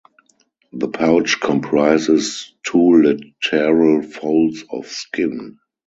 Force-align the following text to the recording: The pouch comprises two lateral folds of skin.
The 0.73 0.87
pouch 0.87 1.39
comprises 1.39 2.55
two 2.65 3.03
lateral 3.03 4.01
folds 4.01 4.63
of 4.71 4.87
skin. 4.87 5.59